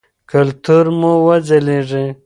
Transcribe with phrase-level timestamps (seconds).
[0.31, 2.05] کلتور مو وځلیږي.